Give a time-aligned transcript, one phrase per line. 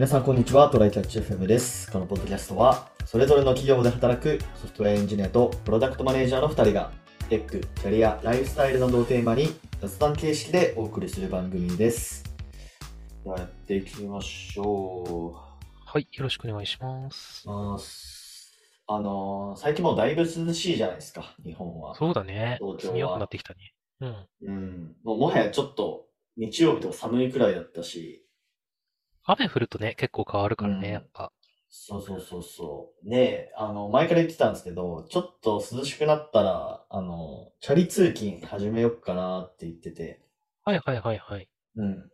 [0.00, 0.70] 皆さん、こんにちは。
[0.70, 1.92] トライキャッチ FM です。
[1.92, 6.90] このポッドキャストは、それぞれの企業で働くソフトウェアエンジニアとプロダクトマネージャーの2人が、
[7.28, 12.24] テック、キャリア、ライフスタイルなどをテーマに雑談形式でお送りする番組です。
[13.26, 15.34] やっていきましょ
[15.84, 17.44] はい、よろしくお願いします。
[17.46, 17.76] あ、
[18.96, 21.94] あのー最近もうだいぶ涼しいじゃないですか、日本は。
[21.94, 22.56] そうだね。
[22.58, 23.74] 東京はくなってきたね。
[24.00, 24.16] うん。
[24.44, 24.96] うん。
[25.04, 26.06] もうもはやちょっと、
[26.38, 28.24] 日曜日とか寒いくらいだったし、
[29.24, 31.32] 雨降るとね、結構変わるからうんね、やっぱ。
[31.68, 33.08] そうそうそうそう。
[33.08, 40.20] ねあの、前から言ってたんですけど、ちょっと涼しくなったら、あの、チャリ通勤始めようかなって言ってて、
[40.64, 41.48] はいはいはいはい。
[41.76, 42.10] うん。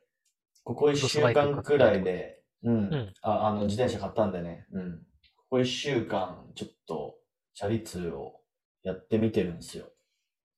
[0.64, 4.98] ここ一週間くらいで、うん、うんあ、あの、自転車買ったんでね、うん。
[5.36, 7.16] ここ一週間、ちょっと、
[7.54, 8.40] チャリ通を
[8.82, 9.86] やってみてるんですよ。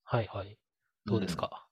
[0.03, 0.59] はいはい。
[1.07, 1.69] どうですか、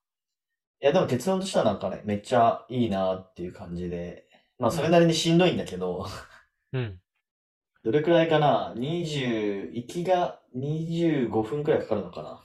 [0.80, 4.25] いや、でも結論としてはなんかね、めっちゃいいなっていう感じで、
[4.58, 6.06] まあ、それなりにしんどいんだけど、
[6.72, 7.00] うん、
[7.84, 12.44] どれくらいかな ?20、行きが25分くらいかかるのかな？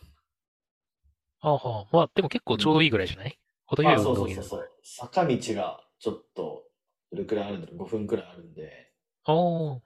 [1.40, 1.96] はあはあ。
[1.96, 3.38] まあ、でも結構ちょうどいいぐらいじゃない？
[3.66, 4.42] 程よいあ、運そうそ動になる。
[4.42, 4.70] うそうそう。
[4.84, 6.64] 坂道がちょっと、
[7.12, 8.94] どれくらいあるんだろう ?5 分くらいあるんで。
[9.26, 9.82] ああ。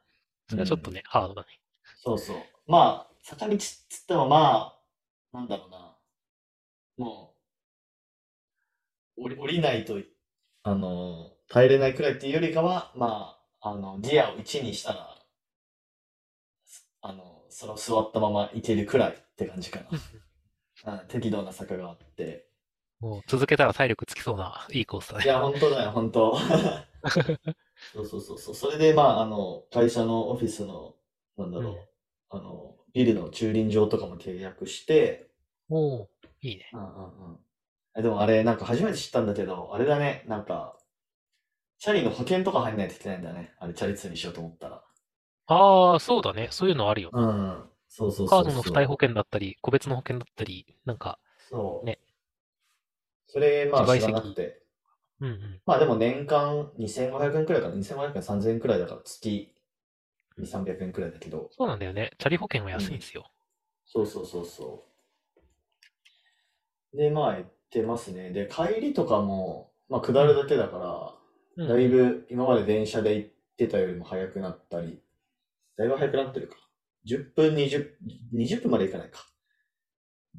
[0.49, 1.47] それはちょっとね、ハードだね。
[2.03, 2.37] そうそう。
[2.67, 4.73] まあ、坂道っつってもま
[5.33, 5.97] あ、なんだろうな。
[6.97, 7.35] も
[9.17, 9.99] う、降り、降りないと、
[10.63, 15.15] あの、耐えれないくらいっていうよりかは、まあ、あの、ギアを1にしたら、
[17.01, 19.79] あの、その座ったまま行けるくらいって感じか
[20.83, 20.91] な。
[20.99, 22.49] うん、適度な坂があって。
[22.99, 25.23] もう続けたら体力つきそうな、いいコースだね。
[25.23, 26.35] いや、本当だよ、本当。
[27.93, 28.55] そうそうそうそう。
[28.55, 30.97] それで、まあ、あの、会社のオフィスの、
[31.37, 31.79] なんだろう、うん
[32.31, 35.29] あの、ビルの駐輪場とかも契約して、
[35.69, 36.09] おお
[36.41, 36.69] いいね。
[36.73, 37.39] うんうんうん。
[37.95, 40.77] えでもあれ、なんか初めて知ったんだけど、あれだね、なんか、
[41.85, 43.53] チャリの保険とか入んないといけないんだね。
[43.59, 44.83] あれ、チャリ通にしようと思ったら。
[45.45, 46.47] ああ、そうだね。
[46.49, 47.11] そういうのあるよ。
[47.13, 47.69] うん。
[47.87, 48.27] そうそうそうそう。
[48.27, 51.85] カードの付帯保険だったり、個別の保険だったり、なんか、そう。
[51.85, 51.99] ね。
[53.27, 54.63] それ、まあ、知自賠責らなくて。
[55.19, 55.61] うんうん。
[55.67, 57.75] まあでも年間2500円くらいかな。
[57.75, 59.53] 2500円、3000円くらいだから月
[60.37, 61.51] 2、300円くらいだけど。
[61.51, 62.11] そうなんだよね。
[62.17, 63.31] チャリ保険は安いんですよ。
[63.85, 64.85] そうそうそうそ
[66.93, 66.97] う。
[66.97, 68.31] で、まあ、行ってますね。
[68.31, 71.15] で、帰りとかも、まあ、下るだけだから、
[71.57, 75.01] うんだいぶ今まで電車で行ってたよりも早くなったり、
[75.77, 76.57] だいぶ早くなってるか。
[77.05, 77.97] 10分、20、
[78.33, 79.25] 20分まで行かないか。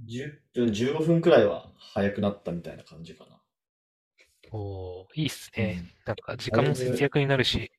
[0.05, 3.41] 10分、15分くらいは早くなったみたいな感じかな。
[4.51, 5.83] おーいいっすね。
[5.83, 7.73] うんなんか時間も節約になるし、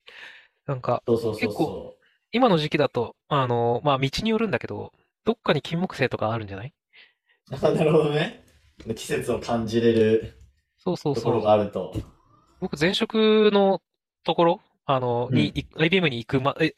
[0.68, 1.98] なんかそうそうそう結そ
[2.32, 4.94] 今の時期だと、あの、まあ道によるんだけど、
[5.26, 6.74] どっかに金木犀とかあるんじゃない？
[7.52, 8.44] うあなるほどね。
[8.96, 10.34] 季節を感じれる
[10.78, 11.44] そうそうところそう。
[11.44, 11.94] があると。
[12.60, 13.82] 僕前職の
[14.24, 16.74] ところ、あの、に、うんい IBM に行くま、え、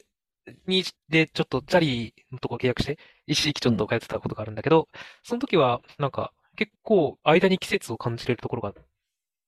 [0.66, 4.88] に、で、ちょっとチャリのとこ契約して、一時期ちょっと通ってたことがあるんだけど、
[5.22, 8.74] その時は、なんか、結構、間に季節を感じれるところが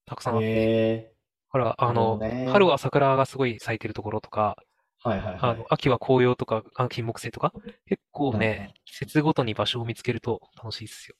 [0.06, 1.12] たくさんあって、へ
[1.48, 5.09] ほら、あの、ね春は桜がすごい咲いてるところとか、ー。
[5.09, 5.66] はいはいはいあの、。
[5.69, 7.53] 秋は紅葉とか、あ金木犀とか、
[7.87, 11.16] 結構ね、季節ごとに場所を見つけると楽しいっすよ。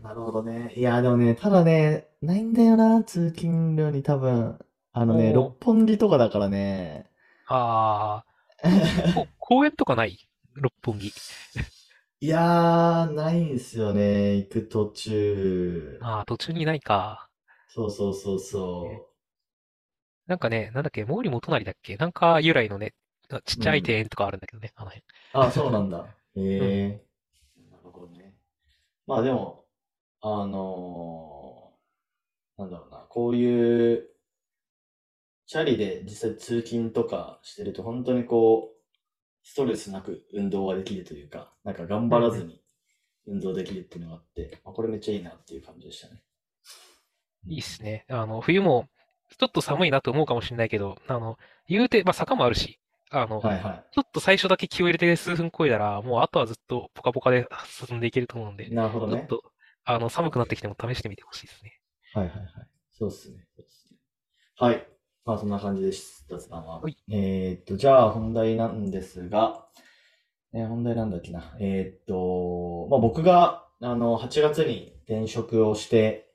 [0.00, 0.72] なるほどね。
[0.76, 4.58] いや、でもね、ただね、ないんだよな、通勤量に多分。
[4.92, 7.10] あのね、おー六本木とかだからね。
[7.46, 10.18] あー、こ 公園とかない？
[10.54, 11.12] 六本木。
[12.20, 15.98] いやー、ないんすよね、行く途中。
[16.00, 17.30] あー、途中にないか。
[17.68, 19.08] そうそうそうそ
[20.28, 21.96] なんかね、なんだっけ、毛利元就だっけ？
[21.96, 22.94] なんか由来のね、
[23.44, 25.04] ちっちゃい庭園とかあるんだけどね、あの辺。
[25.34, 25.38] う。
[25.38, 26.06] あ、そうなんだ。
[26.36, 26.40] へ
[27.00, 27.04] え。
[27.70, 28.34] なるほどね。
[29.06, 29.57] まあでも、
[30.20, 34.08] あのーなんだろうな、こういう、
[35.46, 38.78] チャリで実際通勤とかしてると、本当にこう、
[39.42, 42.60] ストレスなく運動ができるというか、なんか頑張らずに
[43.26, 46.22] 運動できるっていうのがあって、まあ、これめっちゃいいなっていう感じでしたね。
[47.46, 48.04] いいっすね。
[48.08, 48.88] あの、冬も、
[49.38, 51.38] ちょっと寒いなと思うかもしれないけど、あの、
[51.68, 52.78] 言うて、まあ坂もあるし、
[53.10, 53.84] あの、はいはい。
[53.92, 59.18] ちょっと最初だけ気を入れて数分漕いだら、もうあとはずっとポカポカで進んでいけると思うんで、なるほどね。
[59.20, 59.42] ちょっと、
[59.88, 61.80] あの、寒くなってきても試してみてほしいですね。
[62.12, 62.48] はいはいはい。
[62.90, 63.46] そうっすね。
[63.56, 63.98] そうっすね
[64.56, 64.88] はい。
[65.24, 66.26] まあそんな感じです。
[66.28, 66.80] 雑談は。
[66.82, 69.66] はいえーっと、じゃあ本題なんですが、
[70.54, 71.56] えー本題なんだっけな。
[71.60, 76.30] えーっと、まあ僕が、あの、8月に転職をして、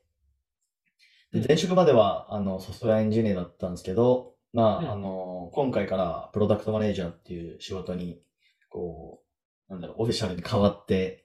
[1.47, 8.21] 前職までは、あの、ソフトウェアエンジニアだったんですけど、まうんあ、あの、今回からプロダクトマネージャーっていう仕事に、
[8.69, 9.21] こ
[9.69, 11.22] う、なんだろう、オフィシャルに変わって、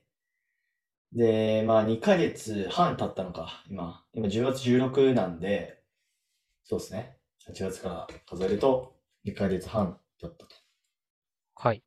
[1.13, 4.03] で、まあ2ヶ月半経ったのか、今。
[4.13, 5.81] 今10月16なんで、
[6.63, 7.17] そうですね。
[7.47, 8.95] 8月から数えると
[9.25, 10.55] 1ヶ月半だったと。
[11.55, 11.83] はい。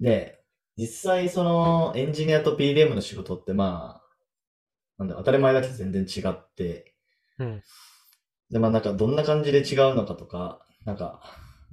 [0.00, 0.44] で、
[0.76, 4.02] 実際そのエンジニアと PDM の仕事ってまあ、
[4.98, 6.94] なんだ当たり前だけど全然違って、
[7.38, 7.62] うん。
[8.50, 11.22] で、まあなんかどんな感じで違うのかとか、なんか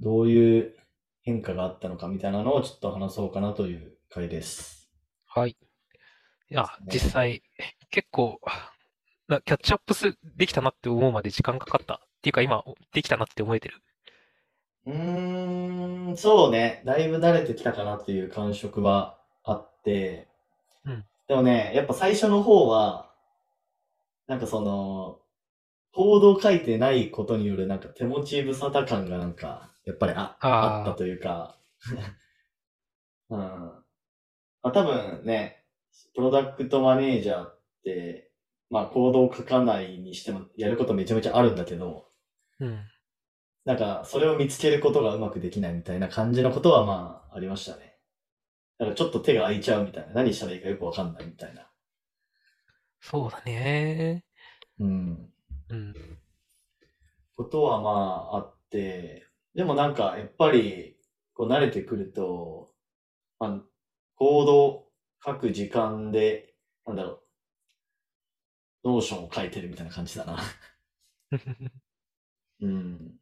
[0.00, 0.76] どういう
[1.22, 4.90] 変化があったのかみたいなのをちょっと話そうかなという回です。
[5.26, 5.56] はい。
[6.50, 7.42] いや、ね実際、
[7.90, 8.40] 結構、
[9.28, 11.94] なキャッチアップすできたなって思うまで時間かかった。
[11.94, 13.76] っていうか今、できたなって思えてる。
[14.86, 16.82] うーん、そうね。
[16.84, 20.28] だいぶ慣れてきたかなっていう感触はあって、
[20.84, 23.08] うんでもね、やっぱ最初の方は、
[24.26, 25.20] なんかその、
[25.94, 31.56] コードを書いてないことによるなんか手持ち無沙汰感がなんか、やっぱりあ、あったというか、
[33.30, 33.38] うん。
[33.38, 33.82] ま
[34.62, 35.59] あ多分ね、
[36.14, 38.30] プロダクトマネージャーって、
[38.68, 42.06] まあコードを書かないにしてもやることめちゃめちゃあるんだけど、
[42.60, 42.78] うん。
[43.64, 47.98] なんか、それを見つけることがうまくできないみたいな感じのことはまあ、ありましたね。
[48.78, 50.14] だからちょっと手が空いちゃうみたいな。
[50.14, 51.70] 何したらいいかよくわかんないみたいな。
[53.00, 54.24] そうだね。
[54.78, 55.30] うん。
[55.68, 55.94] うん。
[57.36, 57.90] ことはま
[58.32, 60.96] あ、あって、でもなんか、やっぱり、
[61.34, 62.70] こう慣れてくると、
[63.38, 63.60] まあ、
[64.14, 64.46] コー
[65.24, 66.54] ド書く時間で、
[66.86, 67.22] なんだろ
[68.84, 70.38] う、 Notion を書いてるみたいな感じだな。
[72.60, 73.18] うん。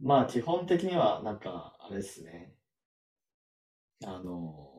[0.00, 2.56] まあ、基本的には、なんか、あれですね。
[4.04, 4.70] あの、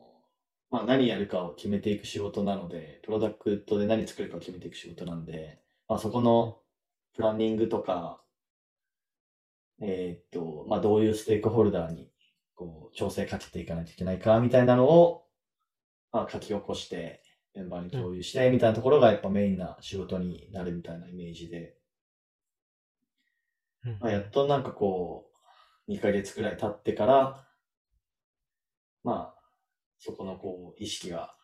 [0.70, 6.60] まあ、何やるかを決めていく仕事なので、プロダクトで何作るかを決めていく仕事なんで、まあ、そこの
[7.14, 8.22] プランニングとか、
[9.80, 12.10] えーっと、まあ、どういうステークホルダーに、
[12.54, 15.26] こう、調整かけていかないといけないか、みたいなのを、
[16.12, 17.22] まあ、書き起こして、
[17.54, 21.76] メンバーに共有して、みたいなところがやっぱメインな仕事になるみたいなイメージで、
[23.84, 25.30] うんまあ、やっとなんかこ
[25.88, 27.46] う、2ヶ月くらい経ってから、
[29.02, 29.42] まあ、
[29.98, 31.34] そこのこう、意識が、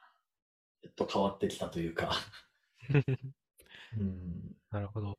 [0.83, 2.13] やっと変わってきたというか、
[3.99, 4.57] うん。
[4.71, 5.19] なるほど。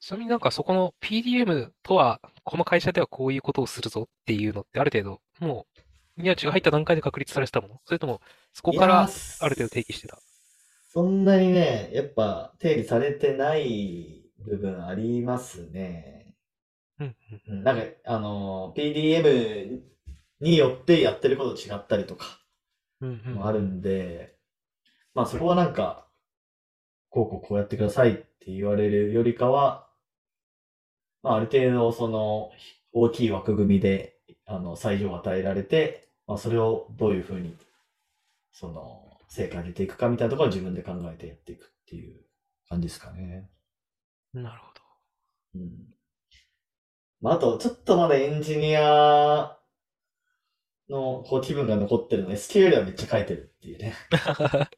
[0.00, 5.80] ちなみになんかそこの PDM とは、この会社ではこういうことをするぞっていうのってある程度、もう、
[6.16, 7.80] 宮地が入った段階で確立されてたもの？
[7.84, 8.20] それとも、
[8.52, 10.18] そこからあーる程度定義してた？
[10.92, 16.34] そんなにね、やっぱ定理されてない部分ありますね。
[17.00, 17.16] うん
[17.48, 19.80] うんうんなんか、あの、PDM
[20.40, 22.38] によってやってること違ったりとか
[23.00, 24.36] もあるんで、
[25.14, 26.06] まあそこはなんか、
[27.08, 29.88] こうこうこうやってくださいって言われるよりかは、
[31.22, 32.50] まあある程度その
[32.92, 34.13] 大きい枠組みで、
[34.46, 37.56] あの、裁量を与えられて、まあそれをどういうふうに、
[38.52, 42.24] その、成果上げていくかみたいなところは自分で考えてやっていくっていう
[42.68, 43.50] 感じですかね。
[44.34, 44.82] なるほど。
[45.54, 45.94] うん。
[47.20, 49.58] まああと、ちょっとまだエンジニア
[50.88, 53.94] のこう気分が残ってるの SQL はめっちゃ書いてるっていうね。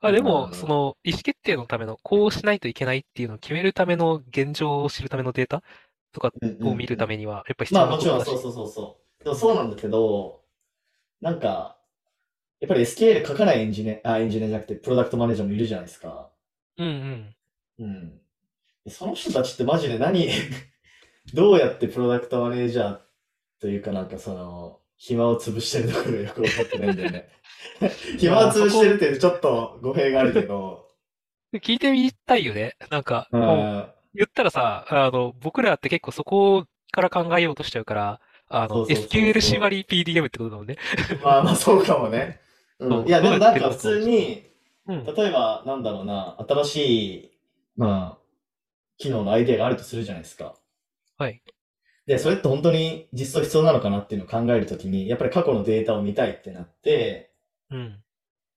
[0.00, 5.62] あ、でうも、んその、意思決定のための、こうしないといけないっていうのを決めるための現状を知るためのデータ
[6.12, 6.32] とか
[6.62, 8.42] を見るためには、やっぱり必要まあもちろんなことだし。
[8.42, 9.24] そうそうそうそう。
[9.24, 10.42] でもそうなんだけど、
[11.20, 11.78] なんか、
[12.60, 16.30] やっぱり SQL 書かないエンジニア、あ、エンジニアじゃなくてプロダクトマネージャーもいるじゃないですか。
[16.78, 17.34] うんうん。
[17.78, 18.20] うん。
[18.84, 20.28] でその人たちってマジで何、
[21.34, 23.00] どうやってプロダクトマネージャー
[23.60, 27.28] というかなんかその、暇を潰してるのかがよくわかってないんだよね。
[28.18, 30.88] 暇を潰してるってちょっと語弊があるけど、
[31.60, 32.76] 聞いてみたいよね。
[32.90, 33.28] なんか、
[34.14, 40.76] 言ったらさ、あの、僕らって結構そこから考えようとしちゃうから、あの、SQL 縛り PDM ってことだもんね。
[41.20, 42.40] まあまあそうかもね。
[42.80, 43.04] そうん。
[43.04, 44.44] ういやでもなんか普通に、
[44.86, 45.12] うん。
[45.16, 46.76] 例えば、なんだろうな、新し
[47.26, 47.32] い、
[47.76, 48.22] まあ、
[48.98, 50.56] 機能のアイデアがあるとするじゃないですか。
[51.16, 51.42] はい。
[52.06, 57.32] で、それって本当に実装必要なのかなっていうのを考えるときに、やっぱり過去のデータを見たいってなって、
[57.70, 58.02] うん。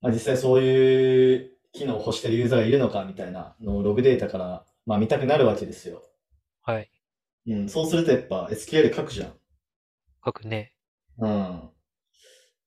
[0.01, 6.03] まあ、実際そういう機能を欲してるユーザーがいるのかみたいなのをログデータから、まあ、見たくなるわけですよ。
[6.61, 6.89] はい。
[7.47, 9.33] うん、そうするとやっぱ SQL 書くじゃん。
[10.23, 10.73] 書くね。
[11.17, 11.69] うん。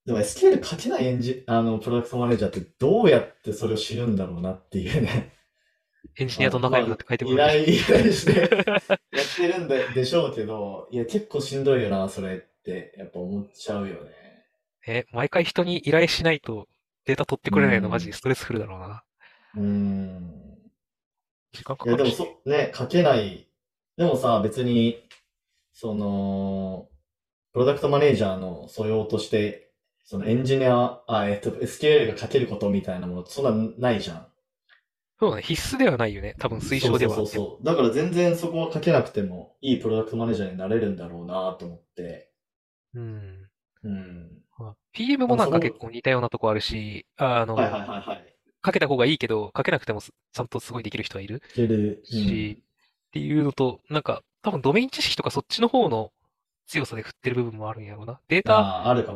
[0.07, 5.33] でも SQL 書けないエンジ、あの、プロダクトマネージャーってどうやってそれを知るんだろうなっていうね。
[6.17, 14.11] エンジニアと仲良くなって書いてくる依頼、依頼して やってるんででしょうけど、いや、結構しんどいよな、それって、やっぱ思っちゃうよね。
[14.87, 16.69] え、毎回人に依頼しないと
[17.05, 19.05] データ取ってくれないのうんマジでストレスフルだろうな。
[19.57, 20.48] うーん。
[21.59, 22.11] 時間かいや、でも。
[22.11, 23.49] そ、ね、書けない。
[23.97, 25.03] でもさ、別に、
[25.73, 26.89] その、
[27.53, 29.73] プロダクトマネージャーの素養として、
[30.05, 34.27] そのエンジニア、あ、えっと、SQL が書けることみたいなものそんなないじゃん。
[35.19, 35.43] そうだね。
[35.43, 36.37] 必須ではないよね。
[36.39, 37.27] 多分推奨ではあそう。
[37.27, 37.65] そう。
[37.65, 42.31] だから全然そこはかけなくてもいいプロダクトマネージャーになれるんだろうなと思って。
[42.95, 43.49] うん。
[43.83, 44.31] うん。
[44.59, 48.38] まあ PM もなんか結構似たようなとこあるし、あの、はいはいはいはい。
[48.69, 52.01] かけた方がいいけど、かけなくてもすちゃんとすごいできる人はいるいける。
[52.05, 52.63] し、
[53.09, 56.13] っていうのと、なんか、多分ドメイン知識とかそっちの方の
[56.67, 58.21] 強さで振ってる部分もあるんやろうな。
[58.29, 58.53] デーうん、タ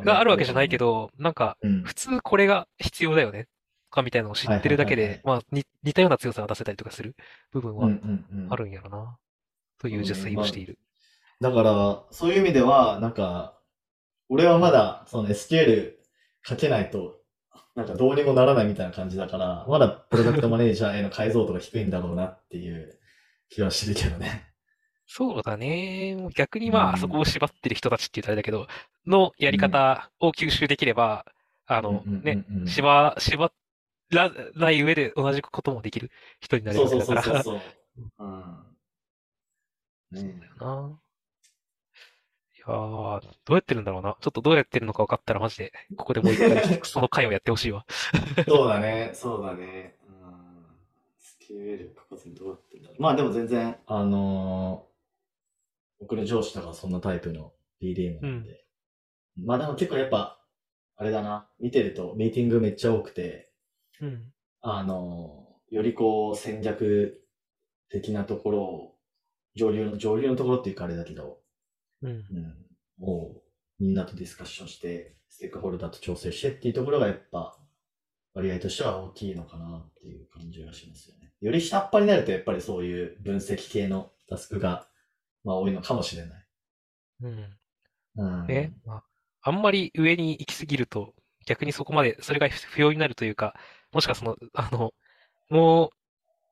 [0.05, 1.83] があるわけじゃないけ、ど、なんか、うん。
[1.83, 3.45] 普通これが必要だよね。
[3.91, 7.15] とかみたいなのを知ってるだけで、まあ、に似たような強さが出せたりとかする
[7.53, 8.53] 部分はうんうんうん。
[8.53, 9.19] あるんやろな。
[9.79, 10.79] という自炊をしている。
[11.41, 13.59] だから、そういう意味では、なんか、
[14.29, 15.93] 俺はまだ、その SQL
[16.43, 17.22] 書けないと、
[17.75, 22.99] なんかどうにもならないみたいな感じだから、まだプロダクトマネージャーへの解像度が低いんだろうなっていう
[23.49, 24.53] 気はしてるけどね。
[25.07, 26.17] そうだね。
[26.37, 28.67] 逆にまうんあ、そこを縛ってる人たちって言うとあれだけど、
[29.07, 31.27] のやり方を吸収できれば、
[31.67, 33.53] あの、うんうんね、うんうん縛、縛
[34.11, 37.43] らない上で同じこともできる人になれそうそうるわけだから。
[37.43, 38.27] そうそうそう。
[40.13, 40.23] うん。
[40.23, 40.99] ねな。
[42.67, 44.17] いやー、どうやってるんだろうな。
[44.21, 47.85] ちょっとどうやってるのか分かったらマジで、ここでもう一回 その回をやってほしいわ。
[48.47, 49.97] そうだね、そうだね。
[50.09, 50.77] うん。
[51.19, 53.03] SQL 書かずにどうやってんだろう。
[53.03, 54.93] まあでも全然、あのー
[56.01, 58.65] 僕の上司とかそんなタイプの DDM なんで。
[59.37, 60.45] まあでも結構やっぱ、
[60.97, 63.53] あれだな、見てるとミーティングめっちゃ多くて、
[64.01, 64.33] うん。
[64.63, 67.25] あのーよりこう戦略
[67.89, 68.99] 的なところを、
[69.55, 71.42] 上流の、上流のところっていうかあれだけど、
[72.03, 72.11] うん。
[72.11, 72.55] うん、
[72.99, 73.43] もう
[73.83, 77.57] みんなとディスカッションして、ステークホルダーと調整してっていうところがやっぱ
[78.35, 81.33] 割合としては大きいのかなっていう感じがしますよね。
[81.41, 84.87] より下っ端になるとやっぱりそういう分析系のタスクが、
[85.45, 86.47] まあ、多いのかもしれない。
[87.23, 87.59] うん。
[88.17, 89.05] うん、ね、まあ、
[89.43, 91.15] あんまり上に行き過ぎると、
[91.47, 93.55] 逆にそこまで、それが不要になるというか、
[93.93, 94.95] もしかその、あの、
[95.49, 95.93] も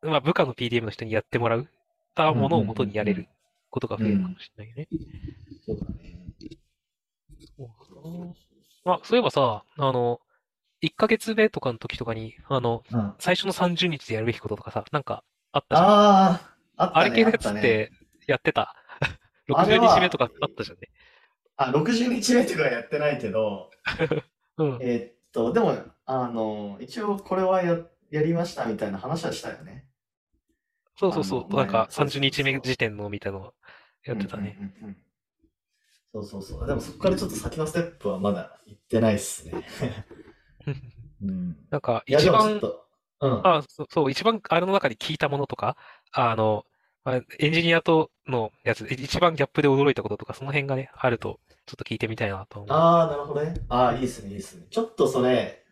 [0.03, 1.69] う、まあ、部下の PDM の人にやってもらう
[2.15, 3.29] たものを元にやれる
[3.71, 4.89] ことが増えるかもしれないよね。
[5.67, 6.21] そうだね。
[8.85, 10.21] まあ、そういえばさ、あの、
[10.81, 15.23] 1ヶ月目とかの時とかに、あの、うん、あ最初の30日でやるべきこととかさ、なんか
[15.53, 15.89] あったじゃん。
[15.89, 17.01] あー、あったね。
[17.01, 17.93] あれ系のやつって
[18.27, 18.75] やってた？
[19.53, 20.89] あれ60は日目とかあったじゃんね。
[21.57, 23.71] あ、60日目とかはやってないけど、
[24.57, 24.79] うん。
[24.81, 27.79] えーっと、でも、あの、一応これはや、
[28.11, 29.90] やりましたみたいな話はしたよね。
[31.01, 31.57] そうそうそう。
[31.57, 33.55] なんか前の30日目時点のみたいなの
[34.05, 34.57] やってたね。
[34.61, 34.97] うんうんうんうん。
[36.13, 36.67] そうそうそう。
[36.67, 39.53] でもそこからちょっと先のステップはまだ行ってないっすね。
[41.23, 41.57] うん。
[41.71, 42.85] なんか一番、と、
[43.21, 43.41] うん。
[43.43, 45.77] あ、そそう、一番あれの中で聞いたものとか、
[46.13, 46.65] あの、
[47.05, 52.73] まあエンジニアとのやつで一番ギャップで驚いたこととか、その辺がね、あると、ちょっと聞いてみたいなと思う。
[52.73, 53.55] ああ、なるほどね。
[53.69, 54.67] ああ、いいっすね、いいっすね。
[54.71, 55.65] ちょっとそれ、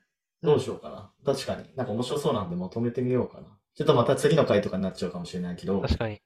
[0.42, 1.12] どうしようかな。
[1.24, 1.64] 確かに。
[1.76, 3.46] なんか面白そうなんでまとめてみようかな。
[3.78, 5.80] ちょっとまた次の回とかになっちゃうかもしれないけど。
[5.80, 6.20] 確かに、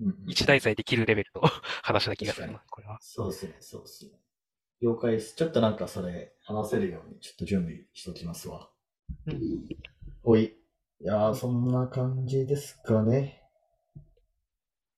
[0.00, 1.40] うんうん一題材できるレベルの
[1.82, 2.98] 話な気がするな、これは。
[3.00, 4.12] そうっすね、そうっすね。
[4.82, 5.34] 了解です。
[5.34, 8.68] ちょっとなんかそれ、話せるようにちょっと準備しときますわ。
[9.26, 9.68] うん。
[10.22, 10.44] ほい。
[10.44, 10.54] い
[11.00, 13.42] やー、そんな感じですかね。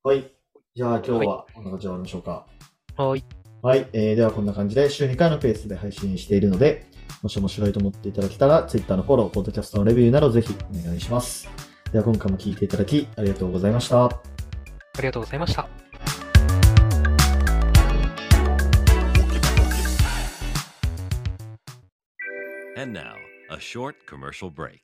[0.03, 0.33] はい。
[0.75, 2.49] じゃあ今日はこんな感じで終わりましょうか。
[2.97, 3.25] はい。
[3.63, 3.89] はい。
[3.93, 6.87] えー、ではこんな感じで週2回のペースで配信しているので、
[7.23, 11.64] もし面白いと思っていただけたら、Twitter のフォロー、ポッドキャストのレビューなどぜひお願いします。
[11.95, 14.07] では今回も聞いていただきありがとうございました。
[14.07, 14.11] あ
[14.97, 15.69] りがとうございました。
[22.77, 23.15] And now,
[23.49, 24.81] a short commercial break.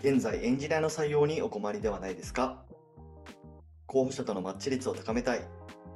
[0.00, 2.62] 現在エンジニアの採用にお困りではないですか？
[3.86, 5.40] 候補者とのマッチ率を高めたい、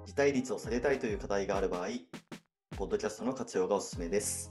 [0.07, 1.89] 辞退率を下げたいという課題がある場合、
[2.79, 4.51] ポッドキャストの活用がおすすめです。